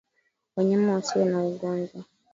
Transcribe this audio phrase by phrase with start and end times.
[0.55, 2.03] Wanyama wasio na ugonjwa